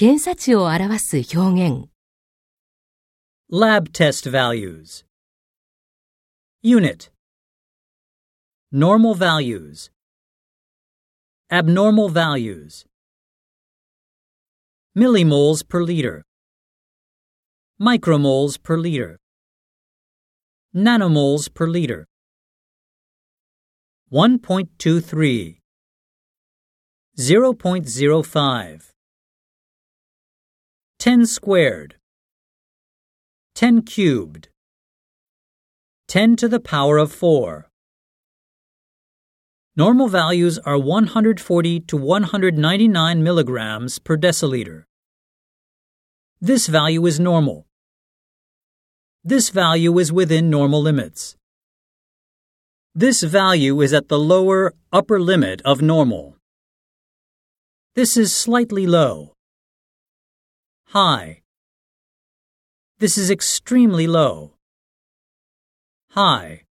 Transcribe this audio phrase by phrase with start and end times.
[0.00, 1.88] 検査値を表す表現。
[3.50, 5.04] Lab test values.
[6.62, 7.10] Unit.
[8.72, 9.90] Normal values.
[11.50, 12.84] Abnormal values.
[14.96, 16.22] Millimoles per liter.
[17.80, 19.18] Micromoles per liter.
[20.74, 22.06] Nanomoles per liter.
[24.10, 25.58] 1.23.
[27.18, 28.89] 0.05.
[31.01, 31.95] 10 squared.
[33.55, 34.49] 10 cubed.
[36.07, 37.67] 10 to the power of 4.
[39.75, 44.83] Normal values are 140 to 199 milligrams per deciliter.
[46.39, 47.65] This value is normal.
[49.23, 51.35] This value is within normal limits.
[52.93, 56.37] This value is at the lower upper limit of normal.
[57.95, 59.33] This is slightly low.
[60.91, 61.41] High.
[62.99, 64.55] This is extremely low.
[66.09, 66.63] High.